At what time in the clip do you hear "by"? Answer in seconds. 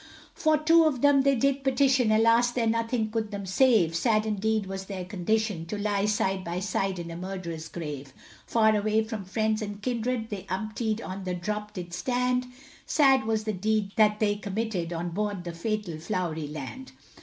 6.43-6.59